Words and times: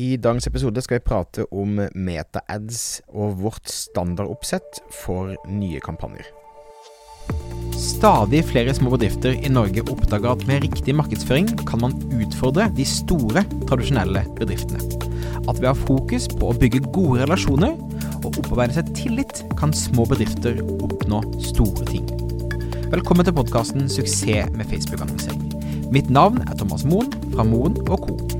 I 0.00 0.16
dagens 0.16 0.46
episode 0.48 0.80
skal 0.80 0.96
vi 0.96 1.04
prate 1.04 1.44
om 1.52 1.74
meta-ads 1.76 3.02
og 3.10 3.34
vårt 3.42 3.68
standardoppsett 3.68 4.78
for 5.02 5.34
nye 5.50 5.80
kampanjer. 5.84 6.24
Stadig 7.76 8.40
flere 8.48 8.72
små 8.76 8.94
bedrifter 8.94 9.36
i 9.36 9.50
Norge 9.52 9.84
oppdager 9.92 10.30
at 10.32 10.46
med 10.48 10.64
riktig 10.64 10.94
markedsføring 10.96 11.50
kan 11.68 11.82
man 11.84 11.98
utfordre 12.16 12.70
de 12.78 12.86
store, 12.88 13.44
tradisjonelle 13.68 14.24
bedriftene. 14.40 14.80
At 15.50 15.60
ved 15.60 15.68
å 15.68 15.74
ha 15.74 15.76
fokus 15.82 16.30
på 16.32 16.48
å 16.48 16.56
bygge 16.56 16.84
gode 16.94 17.26
relasjoner 17.26 17.76
og 18.22 18.32
opparbeide 18.32 18.78
seg 18.78 18.92
tillit, 18.96 19.44
kan 19.60 19.76
små 19.76 20.08
bedrifter 20.08 20.62
oppnå 20.78 21.20
store 21.52 21.88
ting. 21.92 22.08
Velkommen 22.88 23.28
til 23.28 23.36
podkasten 23.36 23.88
'Suksess 23.88 24.48
med 24.56 24.64
Facebook-annonsering'. 24.72 25.92
Mitt 25.92 26.08
navn 26.08 26.40
er 26.48 26.56
Thomas 26.56 26.86
Moen 26.88 27.12
fra 27.34 27.44
Moen 27.44 27.76
Co. 27.84 28.39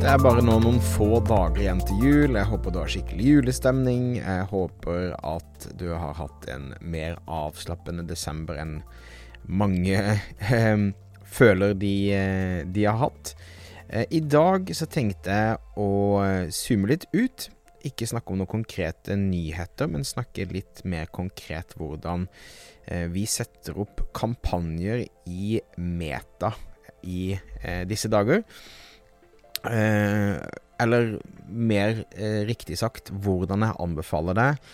Det 0.00 0.08
er 0.08 0.22
bare 0.24 0.40
nå 0.40 0.54
noen 0.62 0.78
få 0.80 1.18
dager 1.28 1.60
igjen 1.60 1.80
til 1.84 1.98
jul. 2.00 2.36
Jeg 2.38 2.48
håper 2.48 2.72
du 2.72 2.78
har 2.80 2.88
skikkelig 2.88 3.26
julestemning. 3.34 4.06
Jeg 4.16 4.46
håper 4.48 5.12
at 5.28 5.66
du 5.76 5.90
har 5.92 6.16
hatt 6.16 6.46
en 6.48 6.70
mer 6.80 7.18
avslappende 7.28 8.06
desember 8.08 8.56
enn 8.62 8.78
mange 9.44 10.00
eh, 10.00 10.86
føler 11.28 11.76
de, 11.76 11.92
eh, 12.16 12.56
de, 12.64 12.86
har 12.88 12.96
hatt. 13.04 13.34
Eh, 13.92 14.08
I 14.08 14.24
dag 14.24 14.72
så 14.72 14.88
tenkte 14.88 15.36
jeg 15.36 15.60
å 15.76 15.90
zoome 16.48 16.94
litt 16.94 17.04
ut. 17.12 17.50
Ikke 17.84 18.08
snakke 18.08 18.32
om 18.32 18.40
noen 18.40 18.54
konkrete 18.56 19.20
nyheter, 19.20 19.92
men 19.92 20.08
snakke 20.08 20.48
litt 20.48 20.80
mer 20.88 21.12
konkret 21.12 21.76
hvordan 21.76 22.24
eh, 22.88 23.04
vi 23.12 23.28
setter 23.28 23.76
opp 23.84 24.08
kampanjer 24.16 25.04
i 25.28 25.58
Meta 25.76 26.56
i 27.04 27.34
disse 27.88 28.08
dager. 28.12 28.42
Eh, 29.68 30.36
eller 30.80 31.18
mer 31.48 32.04
eh, 32.16 32.40
riktig 32.48 32.78
sagt, 32.80 33.10
hvordan 33.12 33.66
jeg 33.66 33.76
anbefaler 33.82 34.38
deg 34.38 34.70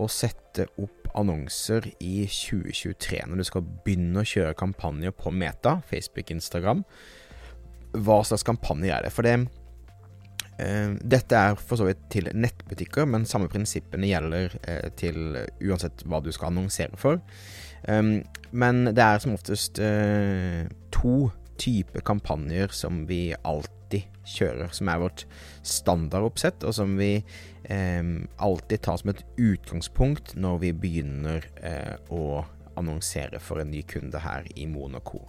å 0.00 0.06
sette 0.08 0.64
opp 0.80 1.10
annonser 1.18 1.90
i 2.00 2.24
2023, 2.24 3.24
når 3.28 3.40
du 3.40 3.46
skal 3.48 3.66
begynne 3.84 4.22
å 4.22 4.28
kjøre 4.28 4.56
kampanjer 4.58 5.12
på 5.16 5.32
Meta, 5.34 5.80
Facebook, 5.90 6.30
Instagram. 6.32 6.84
Hva 7.98 8.20
slags 8.24 8.46
kampanjer 8.46 8.94
er 8.96 9.06
det? 9.06 9.12
For 9.12 9.26
det 9.26 9.34
eh, 10.62 10.94
Dette 11.02 11.42
er 11.50 11.58
for 11.58 11.80
så 11.80 11.90
vidt 11.90 12.06
til 12.14 12.30
nettbutikker, 12.32 13.08
men 13.10 13.28
samme 13.28 13.50
prinsippene 13.52 14.08
gjelder 14.08 14.56
eh, 14.62 14.86
til 14.96 15.42
uansett 15.66 16.06
hva 16.06 16.22
du 16.24 16.30
skal 16.32 16.54
annonsere 16.54 16.96
for. 17.00 17.20
Um, 17.88 18.20
men 18.52 18.90
det 18.92 19.00
er 19.00 19.20
som 19.22 19.32
oftest 19.32 19.80
eh, 19.80 20.68
to 20.92 21.30
typer 21.60 22.04
kampanjer 22.06 22.72
som 22.74 23.04
vi 23.08 23.34
alltid 23.42 24.08
kjører, 24.30 24.70
som 24.72 24.88
er 24.88 25.02
vårt 25.02 25.24
standardoppsett, 25.66 26.64
og 26.64 26.76
som 26.76 26.94
vi 27.00 27.12
eh, 27.18 28.12
alltid 28.40 28.84
tar 28.86 29.00
som 29.00 29.12
et 29.12 29.24
utgangspunkt 29.36 30.36
når 30.40 30.62
vi 30.64 30.72
begynner 30.86 31.46
eh, 31.60 31.96
å 32.08 32.44
annonsere 32.80 33.40
for 33.42 33.60
en 33.60 33.72
ny 33.74 33.82
kunde 33.88 34.22
her 34.24 34.46
i 34.56 34.66
Monaco. 34.70 35.24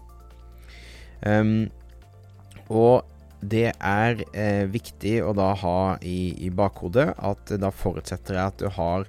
Um, 1.21 1.69
og 2.71 3.03
det 3.41 3.71
er 3.73 4.21
eh, 4.37 4.65
viktig 4.69 5.17
å 5.25 5.33
da 5.37 5.51
ha 5.57 5.77
i, 6.05 6.33
i 6.45 6.49
bakhodet 6.53 7.09
at 7.17 7.53
da 7.61 7.71
forutsetter 7.73 8.37
jeg 8.37 8.53
at 8.53 8.61
du 8.61 8.69
har 8.77 9.07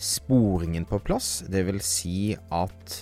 sporingen 0.00 0.86
på 0.88 1.00
plass. 1.04 1.40
Vil 1.48 1.80
si 1.84 2.36
at 2.36 3.00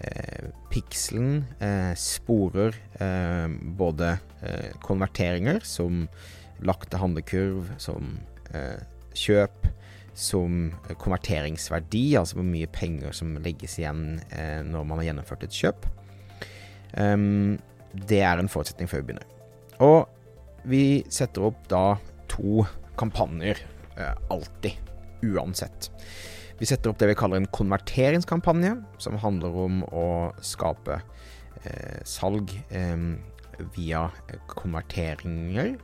eh, 0.00 0.48
pikselen 0.72 1.44
eh, 1.62 1.92
sporer 1.98 2.76
eh, 3.00 3.46
både 3.78 4.16
eh, 4.42 4.72
konverteringer 4.84 5.62
som 5.66 6.06
lagte 6.64 7.00
handlekurv, 7.00 7.72
som 7.82 8.16
eh, 8.52 8.80
kjøp, 9.16 9.68
som 10.16 10.70
konverteringsverdi, 10.96 12.16
altså 12.16 12.38
hvor 12.38 12.48
mye 12.48 12.68
penger 12.72 13.12
som 13.16 13.34
legges 13.44 13.76
igjen 13.80 14.18
eh, 14.30 14.62
når 14.64 14.86
man 14.88 15.02
har 15.02 15.10
gjennomført 15.10 15.44
et 15.44 15.56
kjøp. 15.56 15.88
Um, 16.96 17.58
det 17.92 18.22
er 18.24 18.40
en 18.40 18.48
forutsetning 18.48 18.88
før 18.88 19.02
vi 19.02 19.10
begynner. 19.10 19.28
Og 19.84 20.06
vi 20.66 21.04
setter 21.12 21.50
opp 21.50 21.66
da 21.68 21.98
to 22.32 22.64
kampanjer 22.96 23.60
alltid, 24.32 24.76
uansett. 25.24 25.90
Vi 26.56 26.66
setter 26.68 26.88
opp 26.88 27.00
det 27.00 27.10
vi 27.10 27.16
kaller 27.18 27.42
en 27.42 27.50
konverteringskampanje, 27.52 28.78
som 29.02 29.18
handler 29.20 29.56
om 29.66 29.82
å 29.92 30.06
skape 30.40 31.02
eh, 31.68 32.00
salg 32.08 32.54
eh, 32.72 32.96
via 33.76 34.06
konverteringer. 34.48 35.74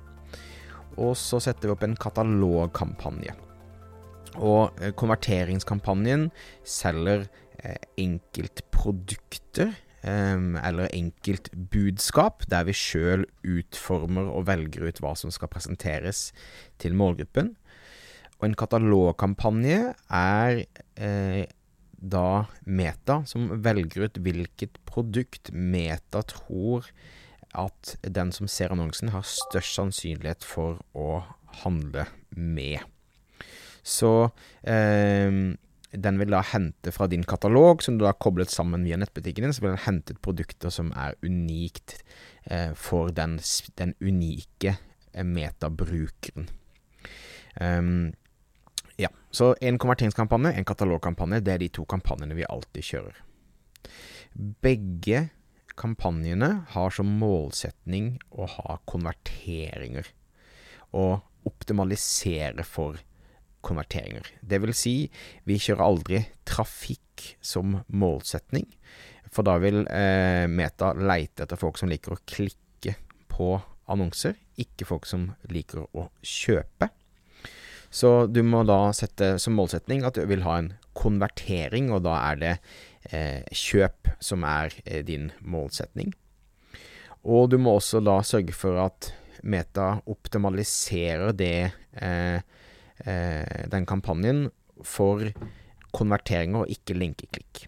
Og 0.97 1.13
så 1.21 1.41
setter 1.45 1.69
vi 1.69 1.77
opp 1.77 1.85
en 1.85 1.99
katalogkampanje. 2.01 3.37
Og 4.41 4.81
eh, 4.81 4.95
konverteringskampanjen 4.97 6.31
selger 6.65 7.27
eh, 7.61 7.77
enkeltprodukter 8.01 9.75
eh, 9.77 10.41
eller 10.65 10.89
enkeltbudskap, 10.89 12.49
der 12.49 12.65
vi 12.69 12.77
sjøl 12.77 13.29
utformer 13.45 14.33
og 14.33 14.49
velger 14.49 14.89
ut 14.89 15.05
hva 15.05 15.13
som 15.21 15.35
skal 15.35 15.53
presenteres 15.53 16.31
til 16.81 16.97
målgruppen. 16.97 17.59
Og 18.43 18.49
en 18.49 18.59
katalogkampanje 18.59 19.93
er 20.11 20.65
eh, 20.99 21.45
da 22.03 22.29
Meta 22.67 23.21
som 23.31 23.47
velger 23.63 24.09
ut 24.09 24.19
hvilket 24.19 24.81
produkt 24.89 25.53
Meta 25.55 26.25
tror 26.27 26.89
at 27.55 27.95
den 28.03 28.33
som 28.35 28.49
ser 28.51 28.73
annonsen, 28.75 29.13
har 29.15 29.23
størst 29.29 29.77
sannsynlighet 29.77 30.43
for 30.43 30.81
å 30.97 31.21
handle 31.63 32.09
med. 32.35 32.81
Så 33.87 34.33
eh, 34.67 35.31
den 35.93 36.19
vil 36.19 36.33
da 36.33 36.41
hente 36.49 36.95
fra 36.97 37.07
din 37.13 37.27
katalog, 37.29 37.83
som 37.85 37.99
du 38.01 38.07
har 38.09 38.17
koblet 38.19 38.51
sammen 38.51 38.87
via 38.89 38.97
nettbutikken 38.99 39.47
din, 39.47 39.55
så 39.55 39.67
vil 39.67 39.75
den 39.75 39.85
hente 39.85 40.17
produkter 40.25 40.73
som 40.73 40.91
er 40.97 41.15
unikt 41.23 41.99
eh, 42.49 42.73
for 42.75 43.13
den, 43.15 43.37
den 43.79 43.95
unike 44.01 44.75
eh, 45.13 45.27
metabrukeren. 45.27 46.49
Um, 47.61 48.15
ja, 49.03 49.11
så 49.35 49.53
en 49.61 49.79
konverteringskampanje, 49.81 50.55
en 50.57 50.67
katalogkampanje, 50.69 51.43
det 51.45 51.55
er 51.55 51.63
de 51.63 51.71
to 51.75 51.85
kampanjene 51.89 52.37
vi 52.39 52.49
alltid 52.49 52.89
kjører. 52.89 53.23
Begge 54.65 55.27
kampanjene 55.79 56.51
har 56.75 56.93
som 56.95 57.09
målsetning 57.21 58.17
å 58.31 58.49
ha 58.57 58.79
konverteringer, 58.89 60.07
og 60.93 61.49
optimalisere 61.49 62.65
for 62.67 63.01
konverteringer. 63.65 64.27
Det 64.43 64.61
vil 64.63 64.75
si, 64.77 64.95
vi 65.49 65.59
kjører 65.61 65.87
aldri 65.87 66.23
trafikk 66.49 67.33
som 67.45 67.81
målsetning, 67.89 68.67
for 69.33 69.47
da 69.47 69.57
vil 69.63 69.85
eh, 69.89 70.45
Meta 70.51 70.93
leite 70.99 71.47
etter 71.47 71.61
folk 71.61 71.79
som 71.81 71.89
liker 71.89 72.17
å 72.17 72.23
klikke 72.29 72.97
på 73.33 73.55
annonser, 73.93 74.37
ikke 74.61 74.87
folk 74.89 75.09
som 75.09 75.31
liker 75.49 75.87
å 75.87 76.09
kjøpe. 76.21 76.91
Så 77.93 78.27
du 78.27 78.41
må 78.47 78.63
da 78.65 78.87
sette 78.97 79.35
som 79.43 79.59
målsetning 79.59 80.01
at 80.09 80.17
du 80.17 80.25
vil 80.31 80.47
ha 80.47 80.57
en 80.63 80.71
konvertering, 80.97 81.91
og 81.93 82.07
da 82.07 82.17
er 82.31 82.39
det 82.41 82.53
eh, 83.13 83.45
kjøp 83.53 84.15
som 84.23 84.47
er 84.49 84.73
eh, 84.87 85.03
din 85.05 85.29
målsetning. 85.45 86.15
Og 87.23 87.51
du 87.53 87.59
må 87.61 87.77
også 87.77 88.01
da 88.01 88.17
sørge 88.25 88.57
for 88.57 88.81
at 88.81 89.13
Meta 89.43 89.97
optimaliserer 90.07 91.35
det, 91.35 91.73
eh, 91.99 92.41
eh 93.05 93.69
den 93.69 93.87
kampanjen 93.87 94.47
for 94.87 95.27
konverteringer 95.93 96.63
og 96.63 96.73
ikke 96.73 96.97
linkeklikk. 96.97 97.67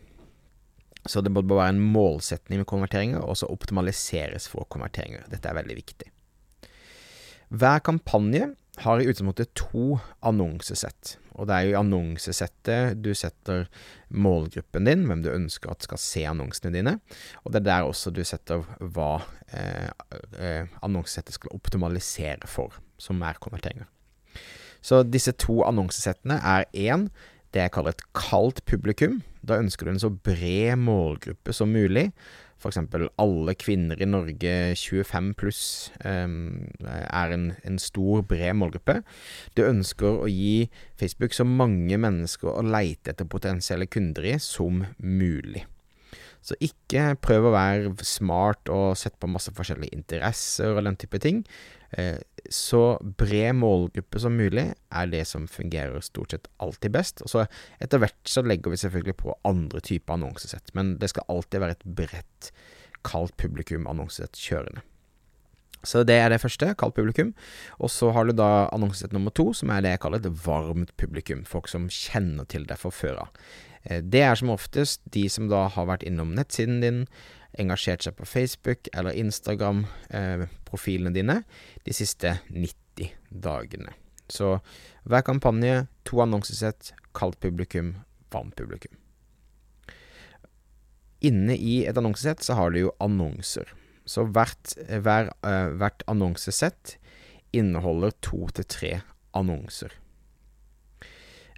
Så 1.04 1.20
det 1.20 1.32
må 1.34 1.42
være 1.44 1.74
en 1.74 1.84
målsetning 1.84 2.62
med 2.62 2.70
konverteringer, 2.70 3.20
og 3.20 3.36
så 3.36 3.50
optimaliseres 3.52 4.48
for 4.48 4.64
konverteringer. 4.72 5.26
Dette 5.28 5.50
er 5.50 5.58
veldig 5.58 5.76
viktig. 5.76 6.08
Hver 7.52 7.82
kampanje 7.84 8.54
har 8.82 9.00
i 9.00 9.06
utgangspunktet 9.06 9.54
to 9.58 9.98
annonsesett. 10.26 11.16
Og 11.34 11.48
det 11.48 11.54
er 11.54 11.66
jo 11.66 11.72
i 11.72 11.78
annonsesettet 11.78 13.00
du 13.02 13.10
setter 13.18 13.66
målgruppen 14.14 14.86
din, 14.86 15.04
hvem 15.08 15.24
du 15.24 15.32
ønsker 15.32 15.72
at 15.72 15.86
skal 15.86 16.00
se 16.00 16.24
annonsene 16.30 16.74
dine. 16.74 16.96
Og 17.42 17.54
det 17.54 17.62
er 17.62 17.68
der 17.68 17.88
også 17.88 18.12
du 18.14 18.22
setter 18.26 18.62
hva 18.78 19.16
eh, 19.50 19.90
eh, 20.38 20.70
annonsesettet 20.86 21.38
skal 21.38 21.54
optimalisere 21.56 22.50
for, 22.50 22.76
som 22.98 23.22
er 23.26 23.40
konverteringer. 23.42 23.90
Så 24.84 25.00
disse 25.08 25.32
to 25.40 25.62
annonsesettene 25.66 26.38
er 26.44 26.68
én 26.74 27.08
det 27.54 27.62
jeg 27.62 27.72
kaller 27.76 27.94
et 27.94 28.06
kaldt 28.18 28.64
publikum. 28.66 29.20
Da 29.46 29.60
ønsker 29.62 29.86
du 29.86 29.94
en 29.94 30.02
så 30.02 30.10
bred 30.10 30.74
målgruppe 30.82 31.54
som 31.54 31.70
mulig. 31.70 32.08
F.eks. 32.58 32.78
alle 33.20 33.54
kvinner 33.60 34.00
i 34.00 34.08
Norge 34.08 34.54
25 34.78 35.32
pluss 35.40 35.62
um, 36.04 36.64
er 36.84 37.34
en, 37.34 37.50
en, 37.66 37.78
stor, 37.82 38.24
bred 38.28 38.56
målgruppe. 38.60 39.00
Du 39.56 39.64
ønsker 39.66 40.24
å 40.24 40.30
gi 40.30 40.70
Facebook 41.00 41.36
så 41.36 41.46
mange 41.48 41.98
mennesker 42.00 42.50
å 42.50 42.64
leite 42.64 43.12
etter 43.12 43.28
potensielle 43.28 43.88
kunder 43.90 44.26
i 44.34 44.38
som 44.42 44.84
mulig. 44.98 45.66
Så 46.44 46.56
ikke 46.60 47.14
prøv 47.24 47.48
å 47.48 47.54
være 47.54 48.04
smart 48.04 48.68
og 48.72 48.98
sette 49.00 49.16
på 49.20 49.30
masse 49.32 49.52
forskjellige 49.56 49.96
interesser 49.96 50.74
og 50.74 50.84
den 50.84 50.98
type 51.00 51.20
ting. 51.24 51.40
Eh, 51.98 52.18
så 52.50 52.98
bred 53.18 53.54
målgruppe 53.56 54.20
som 54.20 54.36
mulig 54.36 54.66
er 54.74 55.10
det 55.12 55.22
som 55.30 55.46
fungerer 55.48 56.02
stort 56.04 56.34
sett 56.34 56.48
alltid 56.62 56.94
best. 56.96 57.22
Og 57.24 57.30
så 57.32 57.44
etter 57.82 58.02
hvert 58.02 58.18
så 58.28 58.44
legger 58.44 58.74
vi 58.74 58.80
selvfølgelig 58.82 59.18
på 59.22 59.36
andre 59.48 59.80
typer 59.84 60.18
annonsesett, 60.18 60.74
men 60.76 60.96
det 61.00 61.12
skal 61.14 61.28
alltid 61.32 61.62
være 61.62 61.78
et 61.78 61.86
bredt, 62.00 62.50
kaldt 63.04 63.36
publikum-annonsesett 63.40 64.40
kjørende. 64.40 64.84
Så 65.84 66.00
det 66.08 66.16
er 66.16 66.32
det 66.32 66.40
første, 66.40 66.70
kaldt 66.80 66.96
publikum. 66.96 67.34
Og 67.76 67.92
så 67.92 68.08
har 68.16 68.24
du 68.24 68.32
da 68.36 68.66
annonsesett 68.72 69.12
nummer 69.12 69.34
to, 69.36 69.50
som 69.56 69.72
er 69.72 69.84
det 69.84 69.94
jeg 69.94 70.02
kaller 70.06 70.22
et 70.22 70.44
varmt 70.46 70.94
publikum. 71.00 71.44
Folk 71.48 71.68
som 71.68 71.90
kjenner 71.92 72.48
til 72.48 72.64
deg 72.68 72.80
fra 72.80 72.92
før 72.94 73.26
av. 73.26 73.42
Eh, 73.84 74.00
det 74.00 74.24
er 74.24 74.40
som 74.40 74.52
oftest 74.54 75.02
de 75.12 75.26
som 75.28 75.50
da 75.52 75.66
har 75.72 75.90
vært 75.90 76.06
innom 76.08 76.32
nettsiden 76.36 76.80
din, 76.84 77.04
engasjert 77.60 78.02
seg 78.04 78.16
på 78.18 78.26
Facebook 78.28 78.88
eller 78.94 79.16
Instagram-profilene 79.20 81.12
eh, 81.12 81.18
dine 81.18 81.36
de 81.84 81.92
siste 81.94 82.38
90 82.50 83.12
dagene. 83.30 83.92
Så 84.28 84.58
hver 85.04 85.22
kampanje, 85.26 85.86
to 86.08 86.20
annonsesett, 86.24 86.94
kaldt 87.14 87.40
publikum, 87.40 87.94
varmt 88.32 88.56
publikum. 88.56 88.96
Inne 91.24 91.56
i 91.56 91.84
et 91.88 91.96
annonsesett 91.96 92.42
så 92.44 92.56
har 92.58 92.72
du 92.72 92.84
jo 92.84 92.94
annonser. 93.04 93.68
Så 94.04 94.26
hvert, 94.28 94.74
hver, 94.88 95.30
uh, 95.46 95.72
hvert 95.80 96.04
annonsesett 96.10 96.98
inneholder 97.56 98.12
to 98.24 98.48
til 98.52 98.66
tre 98.68 98.92
annonser. 99.36 99.94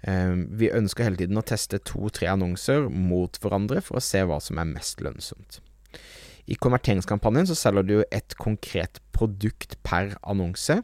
Uh, 0.07 0.45
vi 0.59 0.71
ønsker 0.71 1.07
hele 1.07 1.19
tiden 1.19 1.39
å 1.39 1.43
teste 1.47 1.81
to-tre 1.83 2.29
annonser 2.31 2.87
mot 2.87 3.39
hverandre 3.41 3.81
for 3.83 3.99
å 3.99 4.03
se 4.03 4.23
hva 4.23 4.39
som 4.43 4.61
er 4.61 4.69
mest 4.71 5.03
lønnsomt. 5.03 5.59
I 6.47 6.55
konverteringskampanjen 6.63 7.49
så 7.49 7.57
selger 7.59 7.87
du 7.87 7.97
et 8.07 8.35
konkret 8.39 9.01
produkt 9.15 9.75
per 9.83 10.15
annonse. 10.23 10.79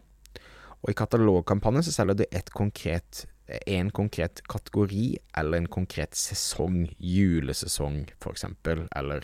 Og 0.84 0.92
i 0.92 0.98
katalogkampanjen 1.00 1.86
så 1.88 1.94
selger 1.96 2.20
du 2.20 2.26
et 2.26 2.52
konkret, 2.52 3.24
en 3.48 3.92
konkret 3.96 4.42
kategori 4.52 5.06
eller 5.40 5.62
en 5.62 5.70
konkret 5.72 6.18
sesong. 6.20 6.90
Julesesong, 7.00 8.04
eksempel, 8.34 8.88
eller 8.92 9.24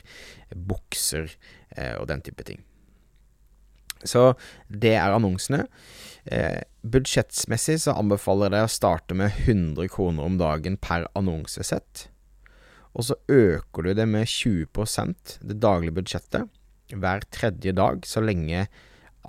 bukser 0.56 1.28
eh, 1.76 1.96
og 2.00 2.08
den 2.12 2.24
type 2.24 2.48
ting. 2.48 2.64
Så 4.08 4.32
det 4.72 4.94
er 4.96 5.12
annonsene. 5.12 5.66
Eh, 6.24 6.62
budsjettsmessig 6.88 7.82
så 7.84 7.98
anbefaler 8.00 8.48
jeg 8.48 8.56
deg 8.56 8.70
å 8.70 8.72
starte 8.72 9.20
med 9.20 9.44
100 9.44 9.92
kroner 9.92 10.24
om 10.24 10.40
dagen 10.40 10.80
per 10.80 11.10
annonsesett 11.20 12.08
og 13.00 13.06
så 13.08 13.16
øker 13.32 13.86
du 13.86 13.94
det 13.96 14.08
med 14.12 14.28
20% 14.28 15.38
det 15.48 15.56
daglige 15.64 15.96
budsjettet, 15.96 16.50
hver 16.92 17.24
tredje 17.32 17.72
dag, 17.72 18.04
så 18.04 18.20
lenge 18.20 18.66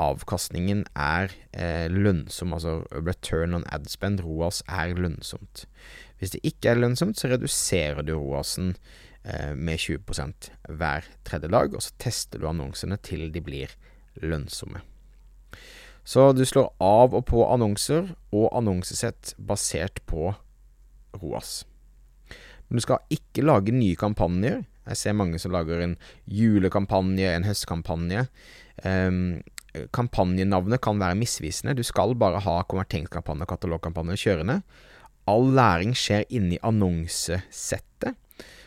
avkastningen 0.00 0.84
er 0.98 1.30
eh, 1.52 1.86
lønnsom, 1.90 2.54
altså 2.56 2.80
return 2.90 3.54
on 3.54 3.66
ad 3.70 3.86
spend, 3.92 4.24
ROAS, 4.24 4.62
er 4.66 4.96
lønnsomt. 4.98 5.66
Hvis 6.18 6.34
det 6.34 6.42
ikke 6.42 6.72
er 6.72 6.82
lønnsomt, 6.82 7.20
så 7.20 7.30
reduserer 7.30 8.02
du 8.02 8.16
ROAS-en 8.16 8.74
eh, 9.22 9.54
med 9.54 9.78
20% 9.78 10.50
hver 10.66 11.06
tredje 11.28 11.52
dag, 11.52 11.74
og 11.74 11.84
så 11.84 11.94
tester 12.02 12.40
du 12.40 12.48
annonsene 12.50 12.98
til 13.06 13.28
de 13.30 13.44
blir 13.44 13.76
lønnsomme. 14.18 14.82
Så 16.02 16.32
du 16.34 16.42
slår 16.48 16.72
av 16.82 17.14
og 17.14 17.26
på 17.28 17.44
annonser 17.46 18.16
og 18.32 18.48
annonsesett 18.56 19.36
basert 19.38 20.00
på 20.10 20.32
ROAS. 21.20 21.60
Men 22.70 22.78
du 22.78 22.84
skal 22.84 23.02
ikke 23.12 23.44
lage 23.44 23.74
nye 23.74 23.98
kampanjer. 23.98 24.60
Jeg 24.90 24.98
ser 24.98 25.16
mange 25.18 25.38
som 25.42 25.52
lager 25.54 25.82
en 25.84 25.96
julekampanje, 26.30 27.28
en 27.34 27.46
høstkampanje. 27.46 28.24
Um, 28.84 29.40
kampanjenavnet 29.94 30.82
kan 30.82 31.02
være 31.02 31.18
misvisende. 31.18 31.76
Du 31.78 31.84
skal 31.86 32.16
bare 32.18 32.42
ha 32.42 32.56
konverteringskampanje 32.70 33.46
og 33.46 33.52
katalogkampanje 33.52 34.18
kjørende. 34.22 34.60
All 35.30 35.50
læring 35.54 35.94
skjer 35.98 36.26
inni 36.30 36.58
annonsesettet. 36.66 38.16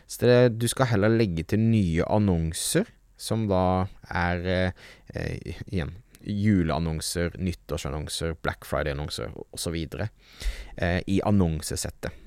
Så 0.07 0.27
det, 0.27 0.59
du 0.59 0.67
skal 0.69 0.91
heller 0.91 1.11
legge 1.11 1.47
til 1.47 1.63
nye 1.63 2.05
annonser, 2.05 2.85
som 3.17 3.47
da 3.49 3.87
er 4.11 4.47
eh, 4.51 5.53
igjen 5.71 5.95
juleannonser, 6.23 7.33
nyttårsannonser, 7.35 8.35
Black 8.43 8.65
Friday-annonser 8.65 9.33
osv. 9.51 9.75
Eh, 10.75 10.99
i 11.07 11.19
annonsesettet. 11.25 12.22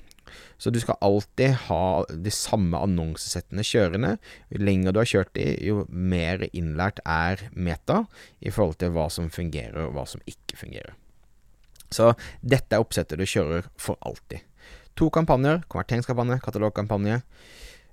Så 0.57 0.71
du 0.73 0.79
skal 0.81 0.97
alltid 1.05 1.53
ha 1.67 2.05
de 2.09 2.31
samme 2.33 2.79
annonsesettene 2.81 3.65
kjørende. 3.65 4.15
Jo 4.49 4.61
lenger 4.63 4.93
du 4.93 5.01
har 5.01 5.09
kjørt 5.09 5.33
de, 5.37 5.45
jo 5.61 5.83
mer 5.89 6.47
innlært 6.49 7.01
er 7.05 7.47
meta 7.53 8.05
i 8.41 8.53
forhold 8.53 8.79
til 8.81 8.95
hva 8.95 9.05
som 9.13 9.29
fungerer 9.33 9.85
og 9.85 9.93
hva 9.97 10.07
som 10.09 10.23
ikke 10.25 10.57
fungerer. 10.57 10.95
Så 11.93 12.11
dette 12.41 12.75
er 12.75 12.83
oppsettet 12.83 13.21
du 13.21 13.27
kjører 13.29 13.69
for 13.79 13.99
alltid. 14.01 14.41
To 14.97 15.11
kampanjer, 15.13 15.61
konverteringskampanje, 15.69 16.39
katalogkampanje. 16.43 17.21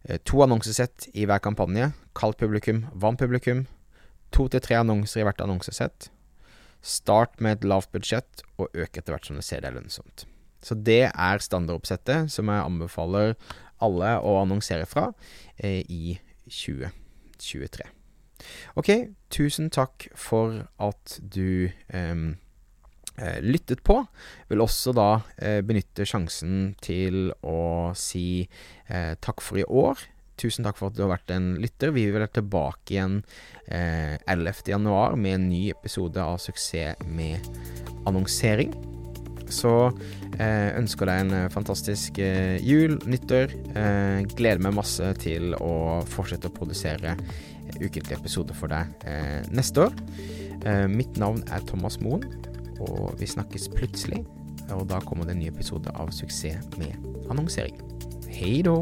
Eh, 0.08 0.18
to 0.24 0.40
annonsesett 0.42 1.10
i 1.12 1.28
hver 1.28 1.42
kampanje. 1.44 1.92
Kaldt 2.16 2.40
publikum, 2.40 2.86
varmt 2.92 3.20
publikum. 3.20 3.66
To 4.32 4.48
til 4.48 4.64
tre 4.64 4.80
annonser 4.80 5.22
i 5.22 5.28
hvert 5.28 5.44
annonsesett. 5.44 6.08
Start 6.84 7.40
med 7.40 7.58
et 7.58 7.68
lavt 7.68 7.92
budsjett, 7.92 8.42
og 8.58 8.72
øk 8.72 8.96
etter 8.96 9.14
hvert 9.14 9.28
som 9.28 9.36
du 9.36 9.44
ser 9.44 9.62
det 9.62 9.70
er 9.70 9.76
lønnsomt. 9.78 10.26
Så 10.64 10.76
det 10.80 11.02
er 11.10 11.44
standardoppsettet 11.44 12.32
som 12.32 12.50
jeg 12.50 12.64
anbefaler 12.64 13.34
alle 13.84 14.14
å 14.24 14.38
annonsere 14.40 14.86
fra 14.88 15.10
eh, 15.58 15.82
i 15.90 16.16
2023. 16.48 17.90
Ok, 18.80 18.90
tusen 19.32 19.70
takk 19.72 20.08
for 20.18 20.64
at 20.82 21.18
du 21.20 21.70
eh, 21.88 22.24
lyttet 23.44 23.84
på. 23.86 24.00
Vil 24.50 24.64
også 24.64 24.94
da 24.96 25.10
eh, 25.36 25.60
benytte 25.66 26.06
sjansen 26.08 26.74
til 26.84 27.30
å 27.46 27.92
si 27.98 28.44
eh, 28.88 29.14
takk 29.20 29.44
for 29.44 29.60
i 29.60 29.68
år. 29.68 30.08
Tusen 30.40 30.66
takk 30.66 30.80
for 30.80 30.90
at 30.90 30.96
du 30.96 31.04
har 31.04 31.12
vært 31.14 31.30
en 31.30 31.52
lytter. 31.62 31.94
Vi 31.94 32.08
vil 32.08 32.16
være 32.16 32.32
tilbake 32.40 32.96
igjen 32.96 33.20
eh, 33.68 34.16
11.11 34.26 35.20
med 35.20 35.38
en 35.38 35.46
ny 35.52 35.62
episode 35.76 36.18
av 36.18 36.40
Suksess 36.42 37.06
med 37.06 37.46
annonsering. 38.04 38.74
Så 39.52 39.72
eh, 40.38 40.70
ønsker 40.78 41.08
deg 41.08 41.24
en 41.24 41.34
eh, 41.36 41.50
fantastisk 41.52 42.20
eh, 42.22 42.56
jul, 42.64 42.96
nyttår. 43.08 43.54
Gleder 44.34 44.62
meg 44.64 44.76
masse 44.78 45.10
til 45.22 45.56
å 45.58 46.00
fortsette 46.10 46.50
å 46.50 46.54
produsere 46.54 47.16
ukentlige 47.80 48.18
episoder 48.20 48.56
for 48.56 48.70
deg 48.70 48.92
neste 49.54 49.86
år. 49.86 49.94
Mitt 50.88 51.16
navn 51.20 51.42
er 51.52 51.64
Thomas 51.68 51.96
Moen, 52.04 52.22
og 52.84 53.16
vi 53.20 53.28
snakkes 53.28 53.70
plutselig. 53.74 54.22
Og 54.72 54.86
da 54.88 55.00
kommer 55.04 55.28
det 55.28 55.34
en 55.36 55.42
ny 55.42 55.50
episode 55.52 55.92
av 55.98 56.12
Suksess 56.14 56.68
med 56.80 56.94
annonsering. 57.32 57.80
Hei 58.28 58.60
då! 58.64 58.78